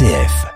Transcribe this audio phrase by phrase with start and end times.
[0.00, 0.49] RCF.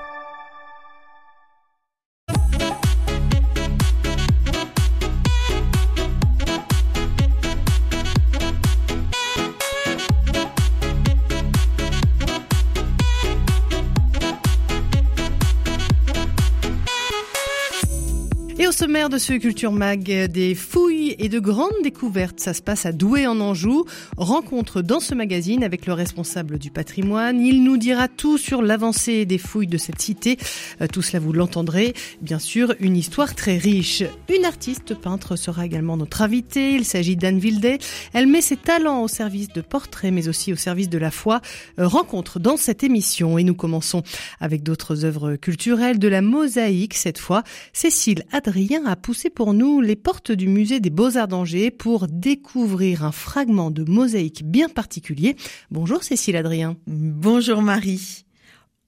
[19.09, 22.41] De ce Culture Mag, des fouilles et de grandes découvertes.
[22.41, 23.85] Ça se passe à Douai en Anjou.
[24.17, 27.45] Rencontre dans ce magazine avec le responsable du patrimoine.
[27.45, 30.39] Il nous dira tout sur l'avancée des fouilles de cette cité.
[30.81, 31.93] Euh, tout cela, vous l'entendrez.
[32.23, 34.03] Bien sûr, une histoire très riche.
[34.35, 36.73] Une artiste peintre sera également notre invitée.
[36.73, 37.79] Il s'agit d'Anne Vildet.
[38.15, 41.43] Elle met ses talents au service de portraits, mais aussi au service de la foi.
[41.79, 43.37] Euh, rencontre dans cette émission.
[43.37, 44.03] Et nous commençons
[44.41, 47.43] avec d'autres œuvres culturelles, de la mosaïque cette fois.
[47.75, 53.05] Cécile Adrien a poussé pour nous les portes du musée des Beaux-Arts d'Angers pour découvrir
[53.05, 55.37] un fragment de mosaïque bien particulier.
[55.71, 56.77] Bonjour Cécile Adrien.
[56.87, 58.25] Bonjour Marie.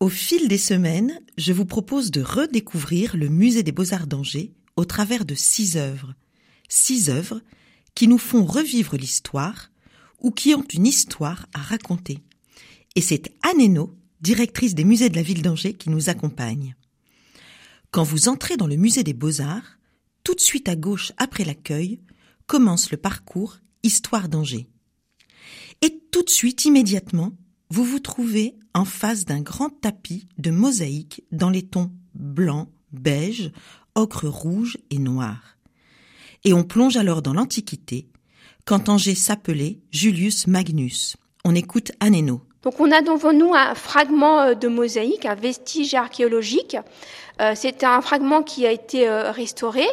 [0.00, 4.84] Au fil des semaines, je vous propose de redécouvrir le musée des Beaux-Arts d'Angers au
[4.84, 6.14] travers de six œuvres.
[6.68, 7.40] Six œuvres
[7.94, 9.70] qui nous font revivre l'histoire
[10.20, 12.18] ou qui ont une histoire à raconter.
[12.94, 13.88] Et c'est Anne
[14.20, 16.74] directrice des musées de la ville d'Angers, qui nous accompagne.
[17.90, 19.75] Quand vous entrez dans le musée des beaux-arts,
[20.26, 22.00] tout de suite à gauche après l'accueil,
[22.48, 24.66] commence le parcours Histoire d'Angers.
[25.82, 27.30] Et tout de suite, immédiatement,
[27.70, 33.52] vous vous trouvez en face d'un grand tapis de mosaïque dans les tons blanc, beige,
[33.94, 35.58] ocre rouge et noir.
[36.42, 38.08] Et on plonge alors dans l'Antiquité,
[38.64, 41.16] quand Angers s'appelait Julius Magnus.
[41.44, 42.42] On écoute Anéno.
[42.66, 46.76] Donc on a devant nous un fragment euh, de mosaïque, un vestige archéologique.
[47.40, 49.86] Euh, c'est un fragment qui a été euh, restauré.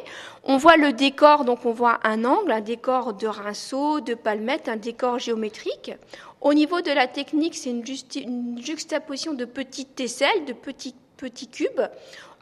[0.44, 4.70] On voit le décor, donc on voit un angle, un décor de rinceaux, de palmettes,
[4.70, 5.92] un décor géométrique.
[6.42, 11.88] Au niveau de la technique, c'est une, juxtaposition de petites tesselles, de petits, petits cubes.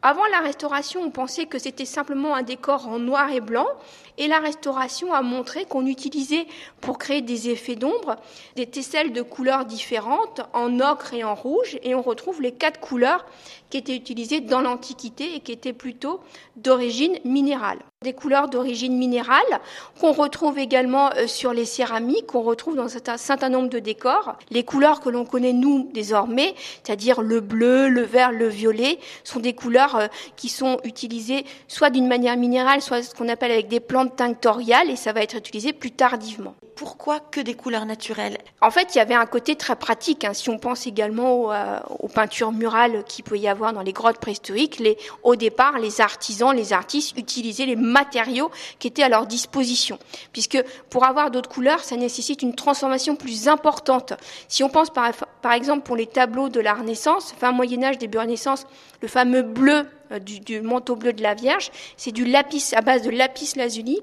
[0.04, 3.68] Avant la restauration, on pensait que c'était simplement un décor en noir et blanc,
[4.18, 6.48] et la restauration a montré qu'on utilisait
[6.80, 8.16] pour créer des effets d'ombre
[8.56, 12.80] des tesselles de couleurs différentes, en ocre et en rouge, et on retrouve les quatre
[12.80, 13.26] couleurs
[13.70, 16.20] qui étaient utilisées dans l'Antiquité et qui étaient plutôt
[16.56, 19.62] d'origine minérale des couleurs d'origine minérale
[20.00, 24.38] qu'on retrouve également euh, sur les céramiques, qu'on retrouve dans un certain nombre de décors.
[24.50, 29.40] Les couleurs que l'on connaît nous désormais, c'est-à-dire le bleu, le vert, le violet, sont
[29.40, 33.68] des couleurs euh, qui sont utilisées soit d'une manière minérale, soit ce qu'on appelle avec
[33.68, 36.56] des plantes tinctoriales, et ça va être utilisé plus tardivement.
[36.76, 38.40] Pourquoi que des couleurs naturelles?
[38.62, 40.26] En fait, il y avait un côté très pratique.
[40.26, 40.34] Hein.
[40.34, 43.94] Si on pense également aux, euh, aux peintures murales qu'il peut y avoir dans les
[43.94, 49.10] grottes préhistoriques, les, au départ, les artisans, les artistes utilisaient les matériaux qui étaient à
[49.10, 50.00] leur disposition.
[50.34, 54.14] Puisque pour avoir d'autres couleurs, ça nécessite une transformation plus importante.
[54.48, 58.18] Si on pense par, exemple pour les tableaux de la Renaissance, fin Moyen Âge, début
[58.18, 58.66] Renaissance,
[59.02, 62.82] le fameux bleu euh, du, du, manteau bleu de la Vierge, c'est du lapis à
[62.82, 64.00] base de lapis lazuli.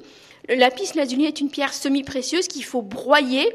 [0.49, 3.53] Le lapis lazuli est une pierre semi-précieuse qu'il faut broyer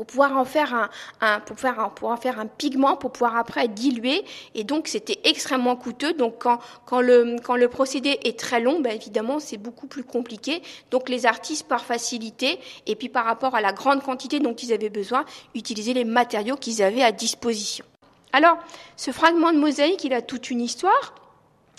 [0.00, 0.88] pour pouvoir en faire
[1.20, 4.24] un, pour en faire un pigment pour pouvoir après diluer.
[4.54, 6.14] Et donc c'était extrêmement coûteux.
[6.14, 10.02] Donc quand, quand le quand le procédé est très long ben évidemment c'est beaucoup plus
[10.02, 10.62] compliqué.
[10.90, 14.72] Donc les artistes par facilité et puis par rapport à la grande quantité dont ils
[14.72, 17.84] avaient besoin utilisaient les matériaux qu'ils avaient à disposition.
[18.32, 18.56] Alors
[18.96, 21.14] ce fragment de mosaïque il a toute une histoire.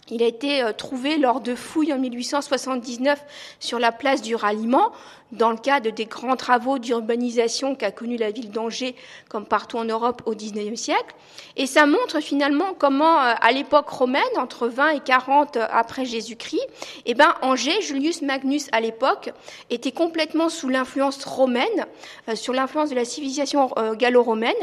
[0.09, 3.24] Il a été trouvé lors de fouilles en 1879
[3.59, 4.92] sur la place du ralliement,
[5.31, 8.96] dans le cadre des grands travaux d'urbanisation qu'a connu la ville d'Angers,
[9.30, 11.16] comme partout en Europe au XIXe siècle.
[11.58, 16.66] Et ça montre finalement comment, à l'époque romaine, entre 20 et 40 après Jésus-Christ,
[17.06, 19.31] eh ben, Angers, Julius Magnus à l'époque,
[19.70, 21.86] était complètement sous l'influence romaine,
[22.30, 24.53] euh, sur l'influence de la civilisation euh, gallo-romaine,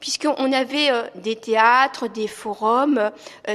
[0.00, 3.10] puisqu'on avait euh, des théâtres, des forums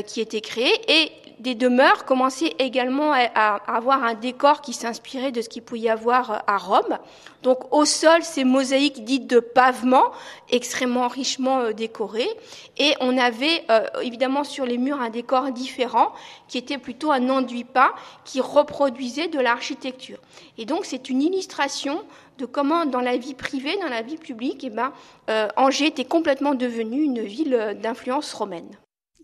[0.07, 5.41] qui étaient créés et des demeures commençaient également à, avoir un décor qui s'inspirait de
[5.41, 6.97] ce qu'il pouvait y avoir à Rome.
[7.43, 10.11] Donc au sol, ces mosaïques dites de pavement,
[10.49, 12.29] extrêmement richement décorées.
[12.77, 16.13] Et on avait euh, évidemment sur les murs un décor différent,
[16.47, 17.91] qui était plutôt un enduit peint,
[18.25, 20.19] qui reproduisait de l'architecture.
[20.57, 22.03] Et donc c'est une illustration
[22.37, 24.93] de comment dans la vie privée, dans la vie publique, eh ben,
[25.29, 28.77] euh, Angers était complètement devenue une ville d'influence romaine.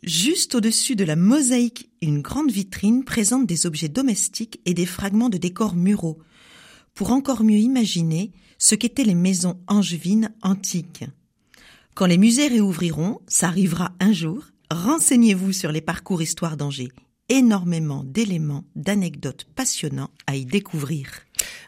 [0.03, 5.29] Juste au-dessus de la mosaïque, une grande vitrine présente des objets domestiques et des fragments
[5.29, 6.19] de décors muraux,
[6.97, 11.05] pour encore mieux imaginer ce qu'étaient les maisons angevines antiques.
[11.93, 16.91] Quand les musées réouvriront, ça arrivera un jour, renseignez-vous sur les parcours Histoire d'Angers.
[17.29, 21.11] Énormément d'éléments, d'anecdotes passionnants à y découvrir.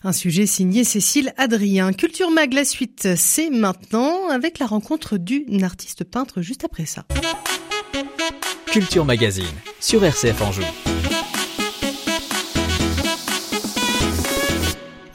[0.04, 1.94] Un sujet signé Cécile Adrien.
[1.94, 7.06] Culture Mag, la suite, c'est maintenant avec la rencontre d'une artiste peintre juste après ça.
[8.68, 9.46] Culture Magazine
[9.80, 10.64] sur RCF Anjou.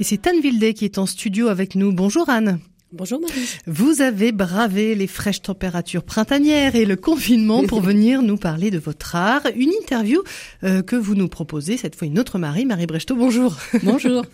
[0.00, 1.92] Et c'est Anne Vildet qui est en studio avec nous.
[1.92, 2.58] Bonjour Anne.
[2.92, 3.46] Bonjour Marie.
[3.66, 8.78] Vous avez bravé les fraîches températures printanières et le confinement pour venir nous parler de
[8.78, 9.42] votre art.
[9.54, 10.22] Une interview
[10.64, 13.56] euh, que vous nous proposez, cette fois une autre Marie, Marie Brechtot, bonjour.
[13.84, 14.24] Bonjour.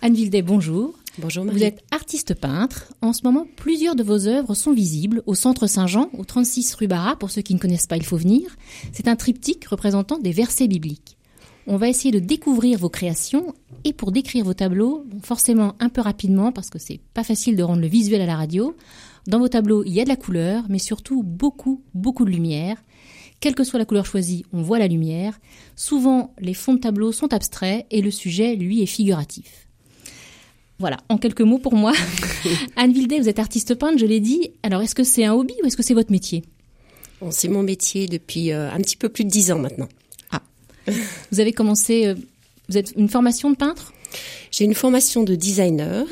[0.00, 0.94] Anne Vildet, bonjour.
[1.18, 1.58] Bonjour Marie.
[1.58, 2.92] Vous êtes artiste peintre.
[3.00, 6.88] En ce moment, plusieurs de vos œuvres sont visibles au Centre Saint-Jean, au 36 rue
[6.88, 7.16] Barra.
[7.16, 8.56] Pour ceux qui ne connaissent pas, il faut venir.
[8.92, 11.16] C'est un triptyque représentant des versets bibliques.
[11.66, 16.02] On va essayer de découvrir vos créations et pour décrire vos tableaux, forcément un peu
[16.02, 18.76] rapidement parce que c'est pas facile de rendre le visuel à la radio.
[19.26, 22.76] Dans vos tableaux, il y a de la couleur, mais surtout beaucoup, beaucoup de lumière.
[23.40, 25.40] Quelle que soit la couleur choisie, on voit la lumière.
[25.74, 29.66] Souvent, les fonds de tableau sont abstraits et le sujet, lui, est figuratif.
[30.78, 31.92] Voilà, en quelques mots pour moi.
[32.76, 34.50] Anne Vildet, vous êtes artiste peintre, je l'ai dit.
[34.62, 36.42] Alors, est-ce que c'est un hobby ou est-ce que c'est votre métier?
[37.20, 39.88] Bon, C'est mon métier depuis euh, un petit peu plus de dix ans maintenant.
[41.32, 42.14] Vous avez commencé, euh,
[42.68, 43.92] vous êtes une formation de peintre?
[44.50, 46.06] J'ai une formation de designer.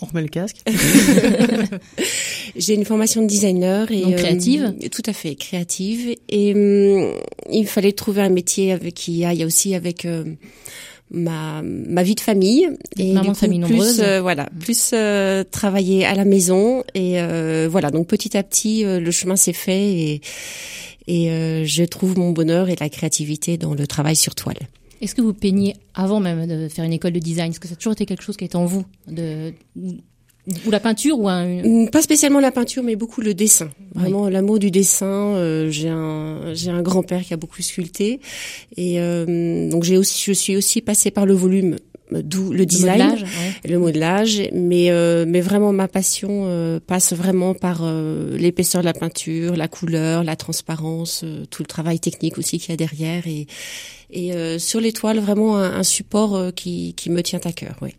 [0.00, 0.56] On remet le casque.
[2.56, 4.74] J'ai une formation de designer et Donc créative.
[4.82, 6.16] Euh, tout à fait créative.
[6.28, 7.12] Et euh,
[7.50, 10.24] il fallait trouver un métier avec qui aille aussi avec euh,
[11.10, 12.68] ma ma vie de famille
[12.98, 14.00] et maman famille plus, nombreuse.
[14.00, 17.90] euh, voilà, plus euh, travailler à la maison et euh, voilà.
[17.90, 20.20] Donc petit à petit, euh, le chemin s'est fait et
[21.06, 24.58] et euh, je trouve mon bonheur et la créativité dans le travail sur toile.
[25.00, 27.74] Est-ce que vous peignez avant même de faire une école de design Est-ce que ça
[27.74, 29.52] a toujours été quelque chose qui est en vous de,
[30.66, 31.46] Ou la peinture ou un...
[31.46, 33.70] Mm, Pas spécialement la peinture, mais beaucoup le dessin.
[33.94, 35.06] Vraiment l'amour du dessin.
[35.36, 38.20] Euh, j'ai un j'ai un grand-père qui a beaucoup sculpté
[38.76, 41.76] et euh, donc j'ai aussi je suis aussi passée par le volume,
[42.12, 43.70] euh, d'où le design, modelage, ouais.
[43.70, 44.42] le modelage.
[44.52, 49.56] Mais euh, mais vraiment ma passion euh, passe vraiment par euh, l'épaisseur de la peinture,
[49.56, 53.46] la couleur, la transparence, euh, tout le travail technique aussi qu'il y a derrière et
[54.10, 57.76] et euh, sur l'étoile vraiment un, un support qui qui me tient à cœur.
[57.80, 57.94] Oui.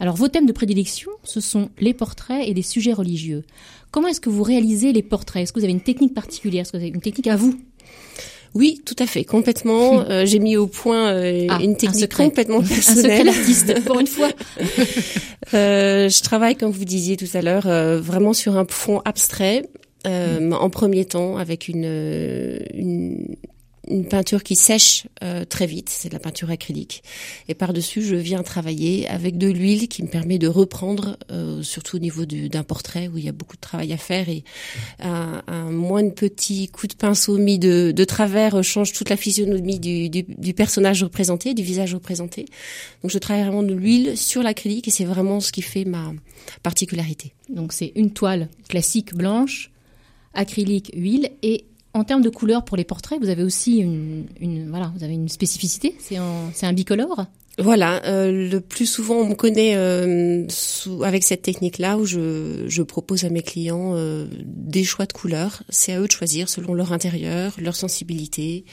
[0.00, 3.44] Alors vos thèmes de prédilection, ce sont les portraits et les sujets religieux.
[3.90, 5.42] Comment est-ce que vous réalisez les portraits?
[5.42, 6.62] Est-ce que vous avez une technique particulière?
[6.62, 7.58] Est-ce que vous avez une technique à vous?
[8.54, 10.00] Oui, tout à fait, complètement.
[10.10, 12.24] Euh, j'ai mis au point euh, Ah, une un technique secret.
[12.24, 13.26] complètement Un secret personnelle.
[13.26, 14.30] d'artiste, pour une fois.
[15.54, 17.66] Euh, je travaille, comme vous disiez tout à l'heure,
[18.00, 19.68] vraiment sur un fond abstrait.
[20.06, 23.34] euh, En premier temps, avec une, une
[23.90, 27.02] une peinture qui sèche euh, très vite, c'est de la peinture acrylique.
[27.48, 31.96] Et par-dessus, je viens travailler avec de l'huile qui me permet de reprendre, euh, surtout
[31.96, 34.44] au niveau du- d'un portrait où il y a beaucoup de travail à faire et
[35.00, 39.80] un, un moindre petit coup de pinceau mis de, de travers change toute la physionomie
[39.80, 42.46] du, du, du personnage représenté, du visage représenté.
[43.02, 46.12] Donc je travaille vraiment de l'huile sur l'acrylique et c'est vraiment ce qui fait ma
[46.62, 47.32] particularité.
[47.48, 49.70] Donc c'est une toile classique blanche,
[50.34, 54.26] acrylique, huile et en termes de couleur pour les portraits, vous avez aussi une,
[54.70, 55.96] voilà, vous avez une spécificité.
[56.00, 57.26] C'est un bicolore?
[57.58, 60.46] Voilà, euh, le plus souvent on me connaît euh,
[61.04, 65.62] avec cette technique-là où je, je propose à mes clients euh, des choix de couleurs.
[65.68, 68.64] C'est à eux de choisir selon leur intérieur, leur sensibilité.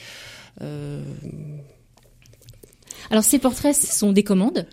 [3.10, 4.66] Alors ces portraits ce sont des commandes.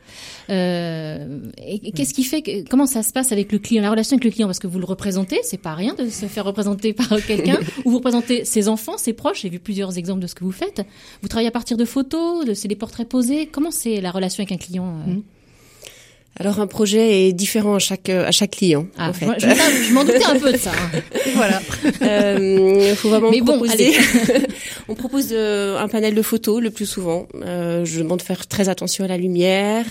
[0.50, 4.16] Euh, et qu'est-ce qui fait que comment ça se passe avec le client, la relation
[4.16, 4.48] avec le client?
[4.48, 7.92] Parce que vous le représentez, c'est pas rien de se faire représenter par quelqu'un ou
[7.92, 9.42] vous représentez ses enfants, ses proches.
[9.42, 10.82] J'ai vu plusieurs exemples de ce que vous faites.
[11.22, 13.48] Vous travaillez à partir de photos, de c'est des portraits posés.
[13.48, 15.16] Comment c'est la relation avec un client euh?
[16.38, 18.88] Alors un projet est différent à chaque à chaque client.
[18.98, 19.26] Ah, en fait.
[19.40, 20.72] je, m'en- doutais un peu de ça.
[20.72, 21.00] hein.
[21.36, 21.62] voilà.
[22.02, 23.94] Euh, faut vraiment Mais bon, proposer.
[24.90, 27.28] on propose de- un panel de photos le plus souvent.
[27.44, 29.86] Euh, je demande de faire très attention à la lumière.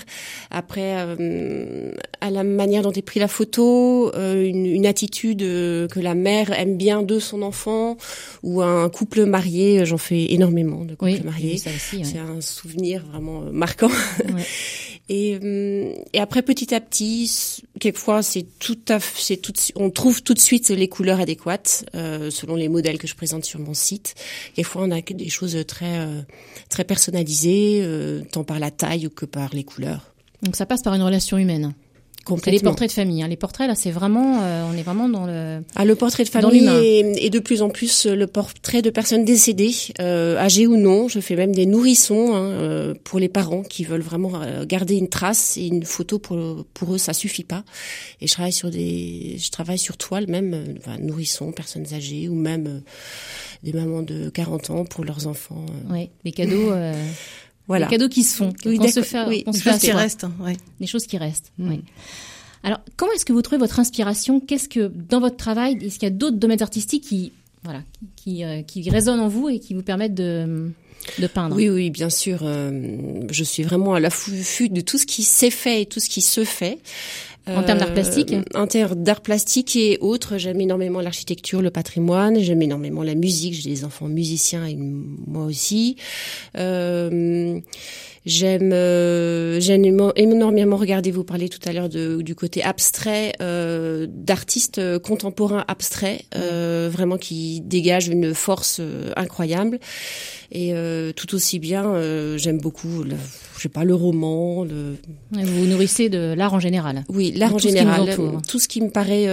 [0.51, 5.87] Après, euh, à la manière dont est prise la photo, euh, une, une attitude euh,
[5.87, 7.97] que la mère aime bien de son enfant,
[8.43, 9.85] ou un couple marié.
[9.85, 11.59] J'en fais énormément de couples Oui, mariés.
[11.65, 12.03] ouais.
[12.03, 13.89] C'est un souvenir vraiment euh, marquant.
[14.33, 14.43] Ouais.
[15.07, 20.23] Et, hum, et après petit à petit, quelquefois c'est tout à c'est tout, on trouve
[20.23, 23.75] tout de suite les couleurs adéquates euh, selon les modèles que je présente sur mon
[23.75, 24.15] site.
[24.55, 26.21] Quelquefois on a des choses très euh,
[26.69, 30.11] très personnalisées, euh, tant par la taille que par les couleurs.
[30.41, 31.75] Donc ça passe par une relation humaine.
[32.43, 33.23] C'est les portraits de famille.
[33.23, 33.27] hein.
[33.27, 35.61] Les portraits là, c'est vraiment, euh, on est vraiment dans le.
[35.75, 38.89] Ah, le portrait de famille et, et de plus en plus euh, le portrait de
[38.89, 41.07] personnes décédées, euh, âgées ou non.
[41.07, 45.57] Je fais même des nourrissons hein, pour les parents qui veulent vraiment garder une trace
[45.57, 47.63] et une photo pour pour eux ça suffit pas.
[48.21, 52.35] Et je travaille sur des, je travaille sur toile même, enfin, nourrissons, personnes âgées ou
[52.35, 52.81] même
[53.63, 55.65] des mamans de 40 ans pour leurs enfants.
[55.91, 56.71] Ouais, les cadeaux.
[57.65, 57.85] euh, Voilà.
[57.87, 58.53] Les cadeaux qui se font.
[58.65, 59.99] Oui, qu'on se fait, Oui, qu'on se Une fait à chose qui soi.
[59.99, 60.25] reste.
[60.39, 60.57] ouais.
[60.79, 61.51] Des choses qui restent.
[61.59, 61.81] Oui.
[62.63, 64.39] Alors, comment est-ce que vous trouvez votre inspiration?
[64.39, 67.31] Qu'est-ce que dans votre travail, est-ce qu'il y a d'autres domaines artistiques qui
[67.63, 67.81] voilà,
[68.15, 70.71] qui, qui résonnent en vous et qui vous permettent de
[71.19, 71.55] de peindre?
[71.55, 72.39] Oui, oui, bien sûr.
[72.41, 76.21] je suis vraiment à l'affût de tout ce qui s'est fait et tout ce qui
[76.21, 76.79] se fait.
[77.47, 81.69] En termes d'art plastique euh, En termes d'art plastique et autres, j'aime énormément l'architecture, le
[81.69, 85.95] patrimoine, j'aime énormément la musique, j'ai des enfants musiciens et moi aussi.
[86.57, 87.59] Euh,
[88.25, 89.59] J'aime euh,
[90.15, 96.89] énormément regarder, vous parler tout à l'heure du côté abstrait, euh, d'artistes contemporains abstraits, euh,
[96.91, 99.79] vraiment qui dégagent une force euh, incroyable.
[100.55, 103.17] Et euh, tout aussi bien, euh, j'aime beaucoup, le,
[103.57, 104.63] je sais pas, le roman.
[104.63, 104.95] Le...
[105.31, 107.03] Vous vous nourrissez de l'art en général.
[107.09, 108.15] Oui, l'art en général.
[108.47, 109.27] tout ce qui me paraît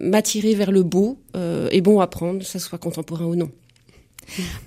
[0.00, 3.50] m'attirer vers le beau est bon à prendre, que ce soit contemporain ou non.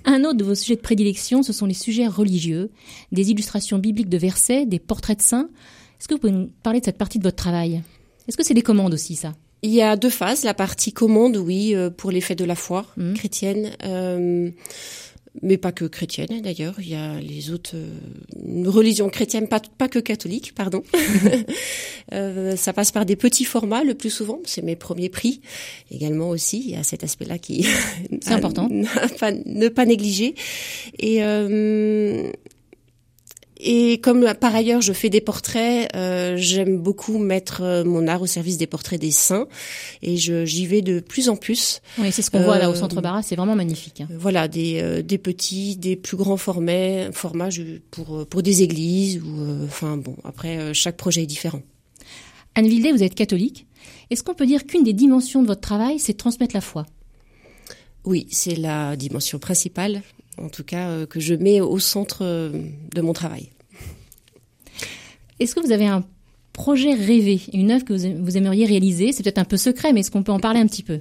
[0.04, 2.70] Un autre de vos sujets de prédilection, ce sont les sujets religieux,
[3.10, 5.48] des illustrations bibliques de versets, des portraits de saints.
[5.98, 7.82] Est-ce que vous pouvez nous parler de cette partie de votre travail?
[8.28, 9.34] Est-ce que c'est des commandes aussi, ça?
[9.62, 10.44] Il y a deux phases.
[10.44, 13.14] La partie commande, oui, euh, pour les fêtes de la foi mmh.
[13.14, 13.70] chrétienne.
[13.84, 14.50] Euh,
[15.42, 19.88] mais pas que chrétienne d'ailleurs, il y a les autres euh, religions chrétiennes, pas, pas
[19.88, 20.82] que catholiques, pardon.
[22.12, 25.40] euh, ça passe par des petits formats le plus souvent, c'est mes premiers prix.
[25.90, 27.66] Également aussi, il y a cet aspect-là qui
[28.20, 30.34] c'est important, ne pas négliger.
[30.98, 32.30] Et euh,
[33.58, 38.22] et comme par ailleurs je fais des portraits, euh, j'aime beaucoup mettre euh, mon art
[38.22, 39.46] au service des portraits des saints
[40.02, 41.80] et j'y vais de plus en plus.
[41.98, 44.00] Oui, c'est ce qu'on voit là au euh, centre Barra, c'est vraiment magnifique.
[44.00, 44.08] Hein.
[44.16, 47.48] Voilà, des, des petits, des plus grands formats, formats
[47.90, 50.16] pour pour des églises ou enfin bon.
[50.24, 51.62] Après, chaque projet est différent.
[52.54, 53.66] Anne Vildet, vous êtes catholique.
[54.10, 56.86] Est-ce qu'on peut dire qu'une des dimensions de votre travail, c'est transmettre la foi?
[58.04, 60.02] Oui, c'est la dimension principale
[60.42, 62.50] en tout cas euh, que je mets au centre euh,
[62.94, 63.50] de mon travail.
[65.40, 66.04] Est-ce que vous avez un
[66.52, 69.12] projet rêvé, une œuvre que vous aimeriez réaliser?
[69.12, 70.98] C'est peut-être un peu secret, mais est-ce qu'on peut en parler un petit peu?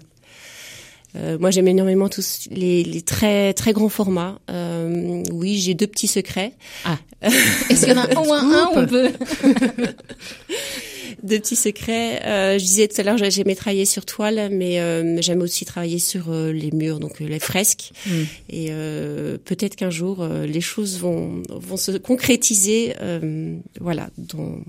[1.16, 4.40] Euh, moi, j'aime énormément tous les, très très grands formats.
[5.32, 6.54] oui, j'ai deux petits secrets.
[6.86, 6.98] Ah.
[7.22, 9.10] Est-ce qu'il y en a au moins un où on peut?
[11.24, 12.22] de petits secrets.
[12.26, 16.00] Euh, je disais tout à l'heure, j'aimais travailler sur toile, mais euh, j'aime aussi travailler
[16.00, 17.92] sur euh, les murs, donc les fresques.
[18.06, 18.12] Mm.
[18.50, 18.72] Et
[19.46, 22.96] peut-être qu'un jour, les choses vont, vont se concrétiser,
[23.80, 24.60] voilà, dans,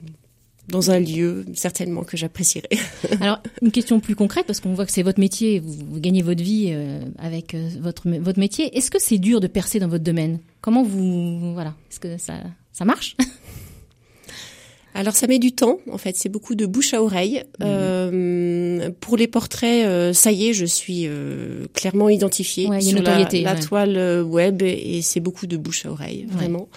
[0.69, 2.69] dans un lieu certainement que j'apprécierais.
[3.21, 6.23] Alors une question plus concrète parce qu'on voit que c'est votre métier, vous, vous, gagnez
[6.23, 6.75] votre vie
[7.19, 8.76] avec votre votre métier.
[8.76, 10.38] Est-ce que c'est dur de percer dans votre domaine?
[10.61, 12.35] Comment vous voilà Est-ce que ça
[12.73, 13.17] ça marche?
[14.99, 17.45] Alors ça met du temps, en fait, c'est beaucoup de bouche à oreille.
[17.61, 17.67] Mhm.
[17.69, 23.28] Euh, pour les portraits, euh, ça y est, je suis euh, clairement identifiée sur la,
[23.33, 26.69] la toile web et c'est beaucoup de bouche à oreille, vraiment.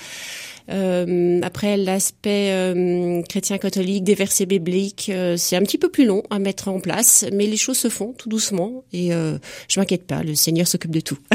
[0.69, 2.53] après l'aspect
[3.27, 7.25] chrétien catholique des versets bibliques, c'est un petit peu plus long à mettre en place,
[7.33, 11.01] mais les choses se font tout doucement et je m'inquiète pas, le Seigneur s'occupe de
[11.01, 11.17] tout.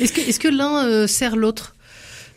[0.00, 1.75] est-ce que, est-ce que l'un sert l'autre?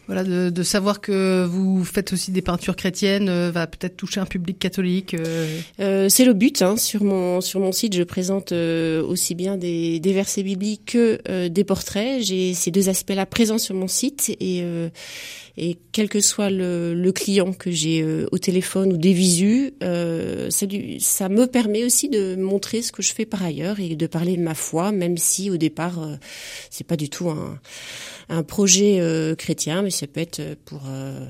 [0.10, 4.20] Voilà, de, de, savoir que vous faites aussi des peintures chrétiennes euh, va peut-être toucher
[4.20, 5.13] un public catholique.
[5.13, 5.60] Euh.
[5.80, 6.63] Euh, c'est le but.
[6.63, 6.78] Hein.
[6.78, 11.48] Sur mon sur mon site, je présente euh, aussi bien des, des versets bibliques que
[11.48, 12.24] des portraits.
[12.24, 14.63] J'ai ces deux aspects-là présents sur mon site et
[15.62, 20.66] et quel que soit le, le client que j'ai au téléphone ou des visus, ça,
[21.00, 24.38] ça me permet aussi de montrer ce que je fais par ailleurs et de parler
[24.38, 26.00] de ma foi, même si au départ
[26.70, 27.60] c'est pas du tout un
[28.30, 31.28] un projet euh, chrétien, mais ça peut être euh, pour euh,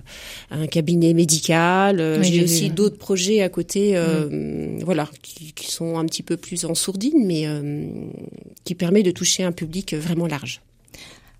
[0.51, 2.19] un cabinet médical.
[2.21, 4.83] J'ai aussi d'autres projets à côté, mm.
[4.83, 7.45] voilà, qui, qui, sont un petit peu plus en sourdine, mais
[8.65, 10.61] qui permet de toucher un public vraiment large.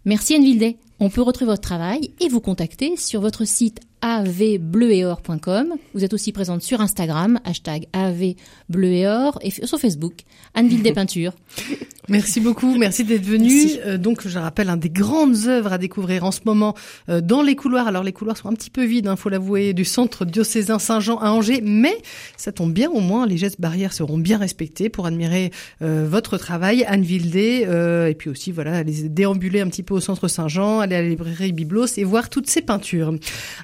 [0.05, 0.77] Merci Anne Vildet.
[0.99, 5.73] On peut retrouver votre travail et vous contacter sur votre site avbleuetor.com.
[5.93, 10.13] Vous êtes aussi présente sur Instagram, hashtag avbleueor, et sur Facebook,
[10.53, 11.33] Anneville des Peintures.
[12.09, 13.69] Merci beaucoup, merci d'être venu.
[13.85, 16.73] Euh, donc, je rappelle, un des grandes œuvres à découvrir en ce moment
[17.07, 17.87] euh, dans les couloirs.
[17.87, 20.79] Alors, les couloirs sont un petit peu vides, il hein, faut l'avouer, du centre diocésain
[20.79, 21.95] Saint-Jean à Angers, mais
[22.35, 25.51] ça tombe bien, au moins, les gestes barrières seront bien respectés pour admirer
[25.83, 27.67] euh, votre travail, Anne Vildé,
[28.09, 31.09] et puis aussi, voilà, aller déambuler un petit peu au centre Saint-Jean, aller à la
[31.09, 33.13] librairie Biblos et voir toutes ces peintures.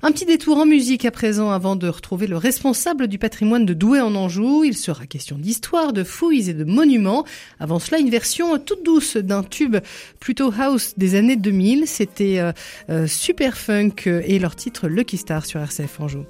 [0.04, 3.66] Un petit petit détour en musique à présent avant de retrouver le responsable du patrimoine
[3.66, 4.64] de Douai en Anjou.
[4.64, 7.26] Il sera question d'histoire, de fouilles et de monuments.
[7.60, 9.78] Avant cela, une version toute douce d'un tube
[10.20, 11.86] plutôt house des années 2000.
[11.86, 12.54] C'était euh,
[12.90, 16.26] euh, Super Funk et leur titre Lucky Star sur RCF Anjou.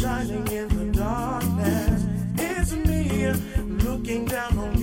[0.00, 1.39] Shining in the dark.
[4.00, 4.79] looking down on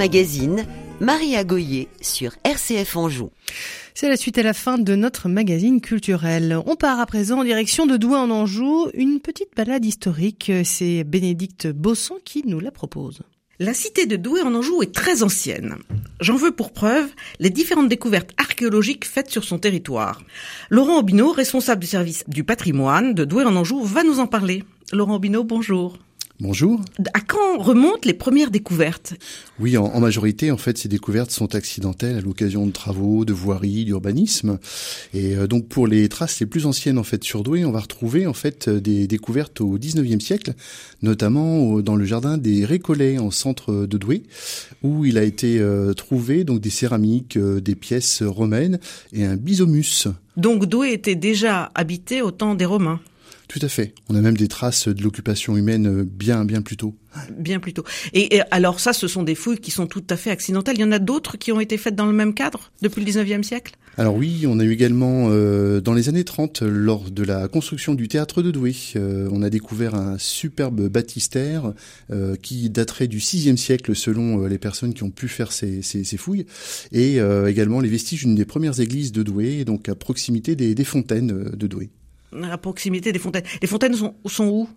[0.00, 0.64] Magazine,
[0.98, 3.28] Maria Goyer sur RCF Anjou.
[3.92, 6.58] C'est la suite à la fin de notre magazine culturel.
[6.64, 8.88] On part à présent en direction de Douai en Anjou.
[8.94, 10.50] Une petite balade historique.
[10.64, 13.20] C'est Bénédicte Bosson qui nous la propose.
[13.58, 15.76] La cité de Douai en Anjou est très ancienne.
[16.18, 20.22] J'en veux pour preuve les différentes découvertes archéologiques faites sur son territoire.
[20.70, 24.64] Laurent Aubineau, responsable du service du patrimoine de Douai en Anjou, va nous en parler.
[24.94, 25.98] Laurent Aubineau, bonjour.
[26.40, 26.80] Bonjour.
[27.12, 29.12] À quand remontent les premières découvertes?
[29.58, 33.34] Oui, en, en, majorité, en fait, ces découvertes sont accidentelles à l'occasion de travaux, de
[33.34, 34.58] voiries, d'urbanisme.
[35.12, 37.80] Et euh, donc, pour les traces les plus anciennes, en fait, sur Douai, on va
[37.80, 40.54] retrouver, en fait, des découvertes au 19e siècle,
[41.02, 44.22] notamment au, dans le jardin des Récollets, en centre de Douai,
[44.82, 48.80] où il a été euh, trouvé, donc, des céramiques, euh, des pièces romaines
[49.12, 50.08] et un bisomus.
[50.38, 53.00] Donc, Douai était déjà habité au temps des Romains?
[53.50, 53.94] Tout à fait.
[54.08, 56.94] On a même des traces de l'occupation humaine bien, bien plus tôt.
[57.36, 57.82] Bien plus tôt.
[58.12, 60.76] Et, et, alors ça, ce sont des fouilles qui sont tout à fait accidentelles.
[60.76, 63.10] Il y en a d'autres qui ont été faites dans le même cadre depuis le
[63.10, 63.74] 19e siècle?
[63.98, 67.94] Alors oui, on a eu également, euh, dans les années 30, lors de la construction
[67.94, 71.74] du théâtre de Douai, euh, on a découvert un superbe baptistère
[72.12, 76.04] euh, qui daterait du 6e siècle selon les personnes qui ont pu faire ces, ces,
[76.04, 76.46] ces fouilles,
[76.92, 80.84] et également les vestiges d'une des premières églises de Douai, donc à proximité des, des
[80.84, 81.90] fontaines de Douai
[82.32, 83.44] à proximité des fontaines.
[83.60, 84.68] Les fontaines sont, sont où?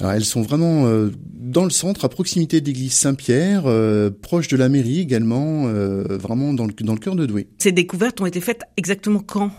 [0.00, 4.48] Alors, elles sont vraiment euh, dans le centre, à proximité de l'église Saint-Pierre, euh, proche
[4.48, 7.48] de la mairie également, euh, vraiment dans le, dans le cœur de Douai.
[7.58, 9.50] Ces découvertes ont été faites exactement quand?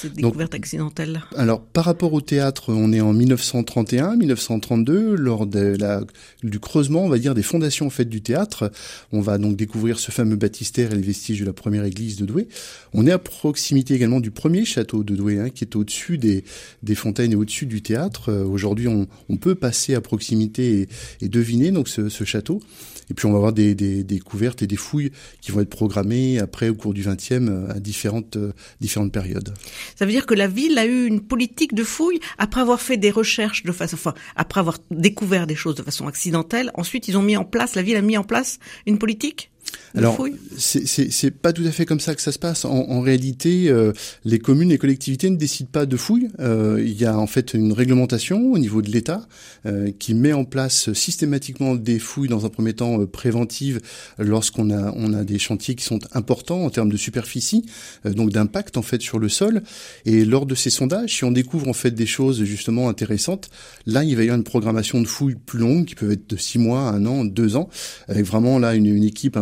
[0.00, 5.46] Cette découverte Donc, accidentelle Alors, par rapport au théâtre, on est en 1931, 1932, lors
[5.46, 6.02] de la,
[6.42, 8.70] du creusement, on va dire, des fondations en fait du théâtre.
[9.12, 12.26] On va donc découvrir ce fameux baptistère et les vestiges de la première église de
[12.26, 12.48] Douai.
[12.92, 16.44] On est à proximité également du premier château de Douai, hein, qui est au-dessus des,
[16.82, 18.30] des fontaines et au-dessus du théâtre.
[18.30, 20.88] Euh, Aujourd'hui, on, on, peut passer à proximité et,
[21.24, 22.60] et deviner donc ce, ce, château.
[23.10, 25.70] Et puis, on va avoir des, des, des découvertes et des fouilles qui vont être
[25.70, 28.38] programmées après au cours du 20e à différentes,
[28.80, 29.52] différentes périodes.
[29.96, 32.96] Ça veut dire que la ville a eu une politique de fouille après avoir fait
[32.96, 36.70] des recherches de façon, enfin, après avoir découvert des choses de façon accidentelle.
[36.74, 39.49] Ensuite, ils ont mis en place, la ville a mis en place une politique?
[39.96, 40.24] Alors,
[40.56, 42.64] c'est pas tout à fait comme ça que ça se passe.
[42.64, 43.92] En, en réalité, euh,
[44.24, 46.28] les communes, les collectivités ne décident pas de fouilles.
[46.38, 49.26] Euh, il y a en fait une réglementation au niveau de l'État
[49.66, 53.80] euh, qui met en place systématiquement des fouilles dans un premier temps euh, préventives
[54.18, 57.64] lorsqu'on a on a des chantiers qui sont importants en termes de superficie,
[58.06, 59.62] euh, donc d'impact en fait sur le sol.
[60.04, 63.50] Et lors de ces sondages, si on découvre en fait des choses justement intéressantes,
[63.86, 66.36] là il va y avoir une programmation de fouilles plus longue qui peuvent être de
[66.36, 67.68] six mois, un an, deux ans,
[68.06, 69.36] avec vraiment là une, une équipe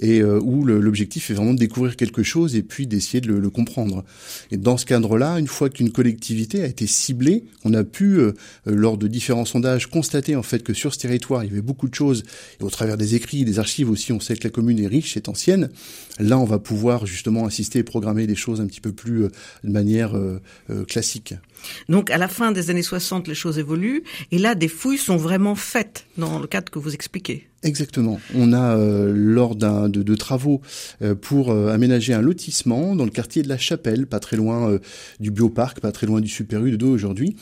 [0.00, 3.40] et euh, où l'objectif est vraiment de découvrir quelque chose et puis d'essayer de le,
[3.40, 4.04] le, comprendre.
[4.50, 8.32] Et dans ce cadre-là, une fois qu'une collectivité a été ciblée, on a pu, euh,
[8.66, 11.88] lors de différents sondages, constater en fait que sur ce territoire, il y avait beaucoup
[11.88, 12.24] de choses,
[12.60, 15.16] et au travers des écrits, des archives aussi, on sait que la commune est riche,
[15.16, 15.70] est ancienne.
[16.18, 19.28] Là, on va pouvoir justement assister et programmer des choses un petit peu plus euh,
[19.64, 20.40] de manière euh,
[20.86, 21.34] classique.
[21.88, 25.16] Donc à la fin des années 60, les choses évoluent, et là, des fouilles sont
[25.16, 27.48] vraiment faites dans le cadre que vous expliquez.
[27.64, 28.20] Exactement.
[28.36, 30.60] On a, euh, lors d'un de, de, travaux
[31.02, 34.70] euh, pour euh, aménager un lotissement dans le quartier de la Chapelle, pas très loin
[34.70, 34.78] euh,
[35.18, 37.34] du bioparc, pas très loin du Super U de dos aujourd'hui,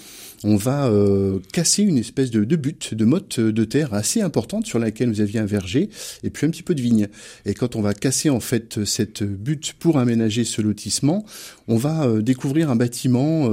[0.42, 4.66] on va euh, casser une espèce de, de butte, de motte de terre assez importante
[4.66, 5.90] sur laquelle vous aviez un verger
[6.22, 7.08] et puis un petit peu de vigne.
[7.44, 11.24] Et quand on va casser en fait cette butte pour aménager ce lotissement,
[11.68, 13.50] on va euh, découvrir un bâtiment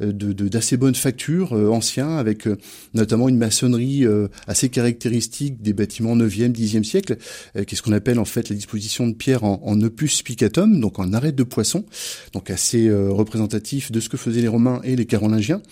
[0.00, 2.48] d'assez bonne facture, ancien, avec
[2.94, 4.04] notamment une maçonnerie
[4.46, 7.16] assez caractéristique des bâtiments 9e, 10e siècle,
[7.54, 10.98] qui est ce qu'on appelle en fait la disposition de pierre en, opus spicatum, donc
[10.98, 11.84] en arête de poisson,
[12.32, 15.62] donc assez représentatif de ce que faisaient les Romains et les Carolingiens.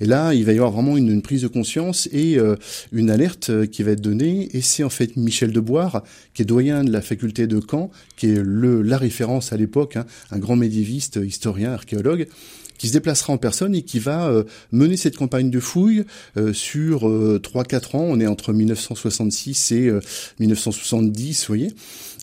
[0.00, 2.56] Et là, il va y avoir vraiment une, prise de conscience et euh,
[2.92, 4.48] une alerte qui va être donnée.
[4.56, 6.02] Et c'est en fait Michel Deboire,
[6.34, 9.96] qui est doyen de la faculté de Caen, qui est le, la référence à l'époque,
[9.96, 12.26] hein, un grand médiéviste, historien, archéologue,
[12.78, 16.04] qui se déplacera en personne et qui va euh, mener cette campagne de fouilles
[16.36, 18.04] euh, sur euh, 3-4 ans.
[18.08, 19.92] On est entre 1966 et
[20.40, 21.72] 1970, vous voyez.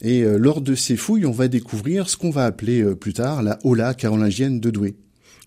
[0.02, 3.60] Et lors de ces fouilles, on va découvrir ce qu'on va appeler plus tard la
[3.64, 4.96] Hola carolingienne de Douai.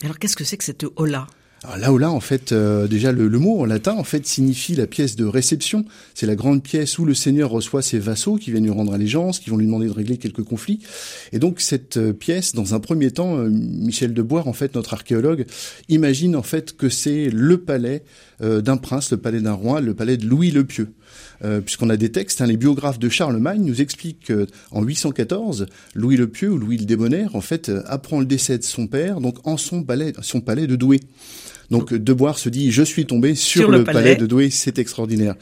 [0.02, 1.26] Alors qu'est-ce que c'est que cette Hola?
[1.72, 4.74] Alors où là, en fait, euh, déjà le, le, mot en latin, en fait, signifie
[4.74, 5.84] la pièce de réception.
[6.14, 9.38] C'est la grande pièce où le seigneur reçoit ses vassaux qui viennent lui rendre allégeance,
[9.38, 10.80] qui vont lui demander de régler quelques conflits.
[11.32, 14.94] Et donc cette euh, pièce, dans un premier temps, euh, Michel Deboire, en fait, notre
[14.94, 15.46] archéologue,
[15.88, 18.04] imagine en fait que c'est le palais
[18.42, 20.92] euh, d'un prince, le palais d'un roi, le palais de Louis le Pieux.
[21.44, 24.32] Euh, puisqu'on a des textes, hein, les biographes de Charlemagne nous expliquent
[24.72, 28.56] qu'en 814, Louis le Pieux ou Louis le Débonnaire, en fait, euh, apprend le décès
[28.56, 31.00] de son père, donc en son palais, son palais de Douai.
[31.70, 34.00] Donc Deboire se dit, je suis tombé sur, Sur le, le palais.
[34.02, 34.16] palais.
[34.16, 35.34] de Douai, c'est extraordinaire.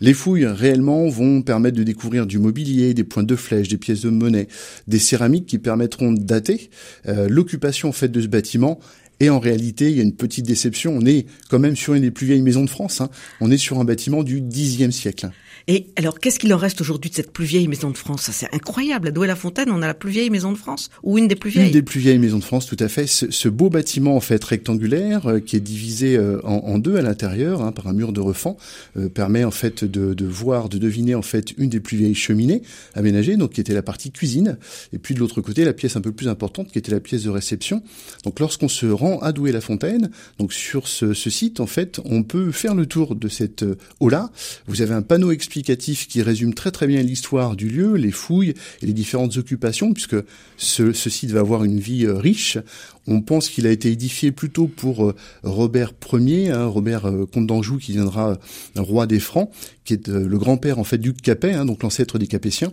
[0.00, 4.02] Les fouilles réellement vont permettre de découvrir du mobilier, des pointes de flèches, des pièces
[4.02, 4.48] de monnaie,
[4.88, 6.70] des céramiques qui permettront de dater
[7.08, 8.80] euh, l'occupation en fait de ce bâtiment.
[9.22, 10.96] Et en réalité, il y a une petite déception.
[10.96, 13.00] On est quand même sur une des plus vieilles maisons de France.
[13.00, 13.08] hein.
[13.40, 15.30] On est sur un bâtiment du Xe siècle.
[15.68, 18.22] Et alors, qu'est-ce qu'il en reste aujourd'hui de cette plus vieille maison de France?
[18.22, 19.08] Ça, C'est incroyable.
[19.08, 21.66] À Douai-la-Fontaine, on a la plus vieille maison de France, ou une des plus vieilles?
[21.66, 23.06] Une des plus vieilles maisons de France, tout à fait.
[23.06, 26.96] Ce, ce beau bâtiment en fait rectangulaire, euh, qui est divisé euh, en, en deux
[26.96, 28.56] à l'intérieur hein, par un mur de refend,
[28.96, 32.14] euh, permet en fait de, de voir, de deviner en fait une des plus vieilles
[32.14, 32.62] cheminées
[32.94, 34.58] aménagées, donc qui était la partie cuisine,
[34.92, 37.22] et puis de l'autre côté la pièce un peu plus importante qui était la pièce
[37.22, 37.82] de réception.
[38.24, 42.50] Donc lorsqu'on se rend à Douai-la-Fontaine, donc sur ce, ce site en fait, on peut
[42.50, 43.64] faire le tour de cette
[44.00, 44.30] eau-là.
[44.66, 48.54] Vous avez un panneau explicatif qui résume très très bien l'histoire du lieu, les fouilles
[48.80, 50.16] et les différentes occupations, puisque
[50.56, 52.58] ce, site va avoir une vie euh, riche.
[53.06, 57.46] On pense qu'il a été édifié plutôt pour euh, Robert Ier, hein, Robert euh, comte
[57.46, 58.36] d'Anjou, qui viendra euh,
[58.76, 59.50] roi des Francs,
[59.84, 62.72] qui est le grand-père en fait du Capet, hein, donc l'ancêtre des Capétiens.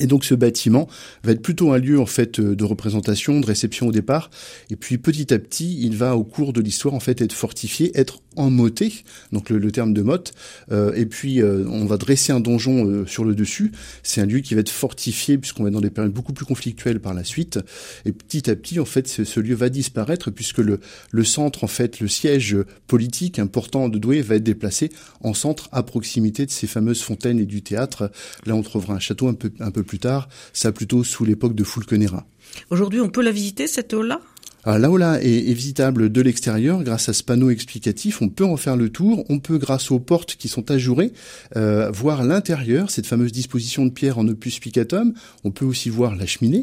[0.00, 0.88] Et donc ce bâtiment
[1.22, 4.30] va être plutôt un lieu en fait de représentation, de réception au départ,
[4.70, 7.90] et puis petit à petit, il va au cours de l'histoire en fait être fortifié,
[7.94, 10.32] être emmoté, donc le, le terme de motte,
[10.70, 13.72] euh, et puis euh, on va dresser un donjon euh, sur le dessus.
[14.02, 16.46] C'est un lieu qui va être fortifié puisqu'on va être dans des périodes beaucoup plus
[16.46, 17.58] conflictuelles par la suite,
[18.04, 21.64] et petit à petit en fait ce, ce lieu va disparaître puisque le, le centre
[21.64, 24.90] en fait, le siège politique important de Douai va être déplacé
[25.20, 28.10] en centre à proximité de ces fameuses fontaines et du théâtre.
[28.46, 31.54] Là on trouvera un château un peu un peu plus tard, ça plutôt sous l'époque
[31.54, 32.26] de Fulconera.
[32.70, 34.20] Aujourd'hui, on peut la visiter, cette eau-là?
[34.64, 36.82] Où là est, est visitable de l'extérieur.
[36.82, 39.98] Grâce à ce panneau explicatif, on peut en faire le tour, on peut grâce aux
[39.98, 41.12] portes qui sont ajourées
[41.56, 46.14] euh, voir l'intérieur, cette fameuse disposition de pierre en opus picatum, on peut aussi voir
[46.14, 46.62] la cheminée,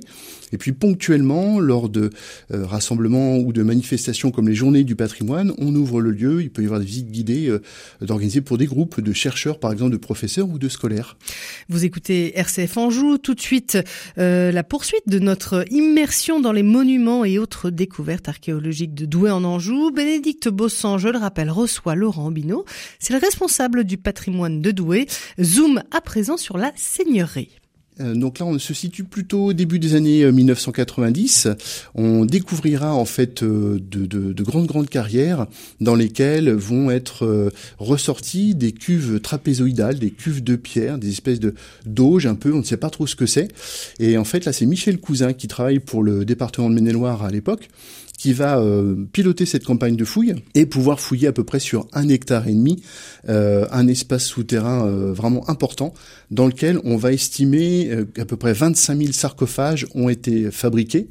[0.51, 2.09] et puis ponctuellement lors de
[2.53, 6.51] euh, rassemblements ou de manifestations comme les journées du patrimoine, on ouvre le lieu, il
[6.51, 7.61] peut y avoir des visites guidées euh,
[8.07, 11.17] organisées pour des groupes de chercheurs par exemple de professeurs ou de scolaires.
[11.67, 13.77] Vous écoutez RCF Anjou, tout de suite
[14.17, 19.31] euh, la poursuite de notre immersion dans les monuments et autres découvertes archéologiques de Douai
[19.31, 19.89] en Anjou.
[19.89, 22.63] Bénédicte Bossan, je le rappelle, reçoit Laurent Binot.
[22.99, 25.07] C'est le responsable du patrimoine de Douai.
[25.41, 27.58] Zoom à présent sur la seigneurie.
[28.01, 31.47] Euh, Donc là, on se situe plutôt au début des années euh, 1990.
[31.95, 35.47] On découvrira en fait euh, de, de- de grandes grandes carrières
[35.81, 41.39] dans lesquelles vont être euh, ressorties des cuves trapézoïdales, des cuves de pierre, des espèces
[41.39, 41.53] de
[41.85, 42.53] d'auges un peu.
[42.53, 43.49] On ne sait pas trop ce que c'est.
[43.99, 47.29] Et en fait, là, c'est Michel Cousin qui travaille pour le département de Maine-et-Loire à
[47.31, 47.69] l'époque
[48.19, 51.87] qui va euh, piloter cette campagne de fouilles et pouvoir fouiller à peu près sur
[51.93, 52.83] un hectare et demi
[53.29, 55.93] euh, un espace souterrain euh, vraiment important
[56.29, 61.07] dans lequel on va estimer euh, qu'à peu près 25 000 sarcophages ont été fabriqués.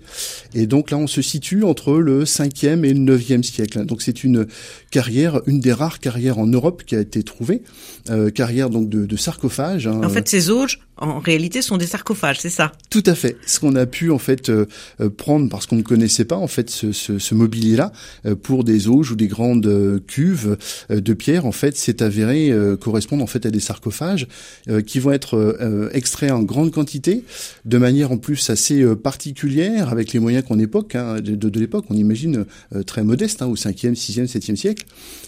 [0.55, 3.87] Et donc là, on se situe entre le 5e et le 9e siècle.
[3.87, 4.47] Donc c'est une
[4.91, 7.63] carrière, une des rares carrières en Europe qui a été trouvée,
[8.11, 9.87] euh, carrière donc de, de sarcophages.
[9.87, 13.37] hein, En fait, ces auges, en réalité, sont des sarcophages, c'est ça tout à fait.
[13.47, 14.67] Ce qu'on a pu en fait euh,
[15.01, 17.93] euh, prendre parce qu'on ne connaissait pas en fait ce, ce, ce mobilier-là
[18.27, 20.57] euh, pour des auges ou des grandes euh, cuves
[20.91, 24.27] euh, de pierre, en fait, c'est avéré euh, correspondre en fait à des sarcophages
[24.69, 27.25] euh, qui vont être extraits en grande quantité,
[27.65, 31.61] de manière en plus assez euh, particulière avec les moyens qu'on époque hein, de, de,
[31.61, 31.85] l'époque.
[31.91, 34.85] On imagine euh, très modeste hein, au 5e, 6e, 7e siècle.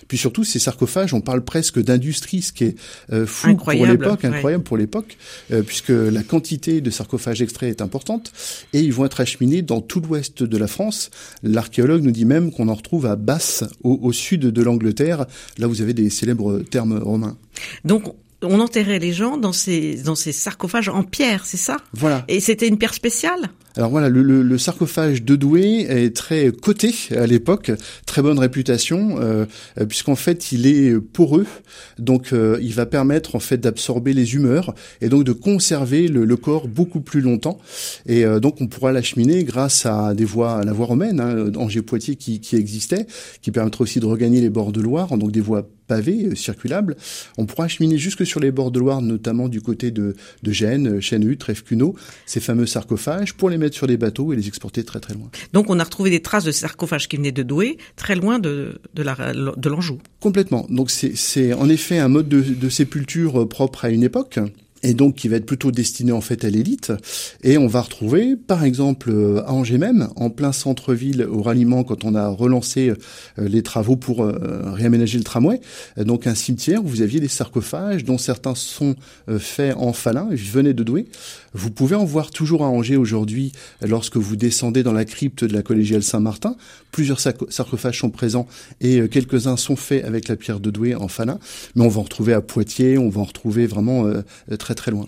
[0.08, 2.76] Puis surtout ces sarcophages, on parle presque d'industrie, ce qui est
[3.12, 4.28] euh, fou Incroyable, pour l'époque, ouais.
[4.28, 5.16] incroyable pour l'époque,
[5.62, 8.32] puisque la quantité de sarcophages extraits est importante
[8.72, 11.10] et ils vont être acheminés dans tout l'ouest de la France.
[11.42, 15.26] L'archéologue nous dit même qu'on en retrouve à Basse, au, sud de l'Angleterre.
[15.58, 17.36] Là, vous avez des célèbres termes romains.
[18.42, 21.76] On enterrait les gens dans ces, dans ces sarcophages en pierre, c'est ça?
[21.92, 22.24] Voilà.
[22.28, 23.50] Et c'était une pierre spéciale?
[23.76, 27.70] Alors voilà, le, le- le sarcophage de Douai est très coté à l'époque,
[28.04, 29.46] très bonne réputation, euh,
[29.88, 31.46] puisqu'en fait il est poreux,
[31.98, 36.24] donc euh, il va permettre en fait d'absorber les humeurs et donc de conserver le,
[36.24, 37.58] le corps beaucoup plus longtemps.
[38.06, 41.52] Et euh, donc on pourra l'acheminer grâce à des voies, à la voie romaine, hein,
[41.56, 43.06] Angers-Poitiers qui, qui existait,
[43.40, 46.94] qui permettra aussi de regagner les bords de Loire, donc des voies pavées, euh, circulables.
[47.40, 50.06] On pourra acheminer jusque sur les bords de Loire, notamment du côté de,
[50.46, 51.90] de Gênes, Chêne-Hut, Trèves-Cuneau,
[52.26, 55.28] ces fameux sarcophages, pour les mettre sur des bateaux et les exporter très très loin.
[55.52, 58.80] Donc, on a retrouvé des traces de sarcophages qui venaient de Douai, très loin de,
[58.94, 59.98] de, la, de l'Anjou.
[60.20, 60.66] Complètement.
[60.68, 64.38] Donc c'est c'est en effet un mode de, de sépulture euh, propre à une époque.
[64.82, 66.92] Et donc qui va être plutôt destiné en fait à l'élite.
[67.42, 71.84] Et on va retrouver, par exemple, euh, à Angers même, en plein centre-ville, au ralliement,
[71.84, 72.94] quand on a relancé euh,
[73.48, 75.60] les travaux pour euh, réaménager le tramway,
[75.98, 78.94] donc un cimetière où vous aviez des sarcophages, dont certains sont
[79.38, 81.06] faits en falin, je venais de Douai.
[81.52, 85.52] Vous pouvez en voir toujours à Angers aujourd'hui, lorsque vous descendez dans la crypte de
[85.52, 86.56] la collégiale Saint-Martin.
[86.92, 88.46] Plusieurs sarcophages sont présents
[88.80, 91.38] et quelques-uns sont faits avec la pierre de Douai en falin.
[91.74, 94.10] Mais on va en retrouver à Poitiers, on va en retrouver vraiment
[94.58, 95.06] très très loin.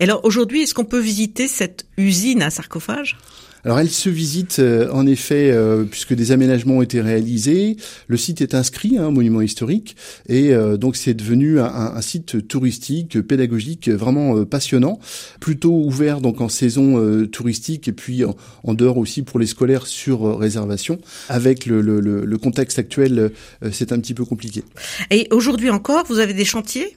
[0.00, 3.16] Et alors aujourd'hui, est-ce qu'on peut visiter cette usine à sarcophage?
[3.64, 7.76] Alors elle se visite euh, en effet euh, puisque des aménagements ont été réalisés.
[8.06, 9.96] Le site est inscrit, hein, monument historique,
[10.28, 15.00] et euh, donc c'est devenu un, un, site touristique, pédagogique, vraiment passionnant,
[15.40, 20.38] plutôt ouvert donc en saison touristique et puis en, dehors aussi pour les scolaires sur
[20.38, 20.98] réservation.
[21.28, 23.32] Avec le, le, le contexte actuel,
[23.72, 24.62] c'est un petit peu compliqué.
[25.10, 26.96] Et aujourd'hui encore, vous avez des chantiers?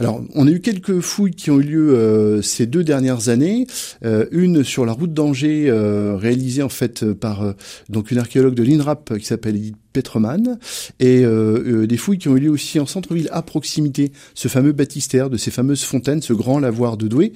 [0.00, 3.66] Alors, on a eu quelques fouilles qui ont eu lieu euh, ces deux dernières années.
[4.04, 7.54] Euh, une sur la route d'Angers, euh, réalisée en fait par
[7.88, 10.58] donc une archéologue de l'INRAP qui s'appelle Edith Petroman,
[11.00, 15.30] et des fouilles qui ont eu lieu aussi en centre-ville à proximité, ce fameux baptistère
[15.30, 17.32] de ces fameuses fontaines, ce grand lavoir de Douai,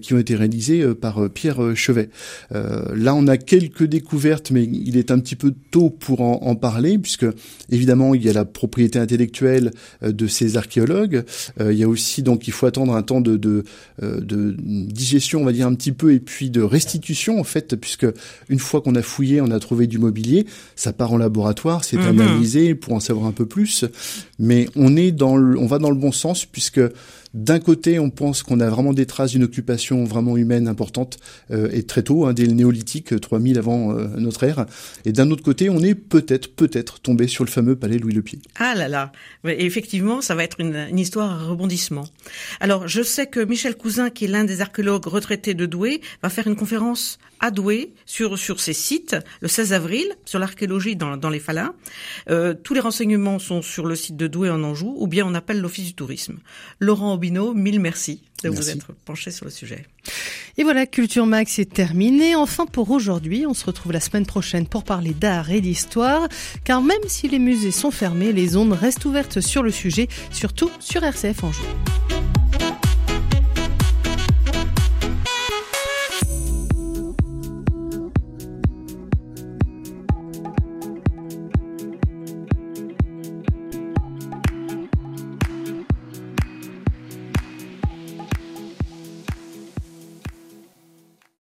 [0.00, 2.10] qui ont été réalisées par Pierre Chevet.
[2.50, 6.98] là, on a quelques découvertes, mais il est un petit peu tôt pour en, parler,
[6.98, 7.26] puisque
[7.70, 11.24] évidemment, il y a la propriété intellectuelle de ces archéologues,
[11.60, 13.64] il y a aussi donc il faut attendre un temps de,
[14.02, 17.76] euh, de digestion, on va dire un petit peu, et puis de restitution en fait,
[17.76, 18.06] puisque
[18.48, 21.93] une fois qu'on a fouillé, on a trouvé du mobilier, ça part en laboratoire, c'est
[21.96, 22.20] mhm.
[22.20, 23.84] analysé pour en savoir un peu plus,
[24.38, 26.80] mais on est dans le, on va dans le bon sens puisque
[27.34, 31.18] d'un côté, on pense qu'on a vraiment des traces d'une occupation vraiment humaine importante
[31.50, 34.66] euh, et très tôt, hein, dès le néolithique, 3000 avant euh, notre ère.
[35.04, 38.22] Et d'un autre côté, on est peut-être, peut-être tombé sur le fameux palais Louis le
[38.22, 38.38] Pied.
[38.54, 39.10] Ah là là,
[39.44, 42.04] effectivement, ça va être une, une, histoire à rebondissement.
[42.60, 46.28] Alors, je sais que Michel Cousin, qui est l'un des archéologues retraités de Douai, va
[46.28, 51.18] faire une conférence à Douai sur sur ces sites le 16 avril sur l'archéologie dans,
[51.18, 51.74] dans les Falins.
[52.30, 55.34] Euh, tous les renseignements sont sur le site de Douai en Anjou, ou bien on
[55.34, 56.38] appelle l'Office du tourisme.
[56.80, 59.86] Laurent mille merci de vous être penché sur le sujet.
[60.56, 62.34] Et voilà, Culture Max est terminé.
[62.34, 66.28] Enfin pour aujourd'hui, on se retrouve la semaine prochaine pour parler d'art et d'histoire,
[66.64, 70.70] car même si les musées sont fermés, les ondes restent ouvertes sur le sujet, surtout
[70.80, 71.64] sur RCF Anjou.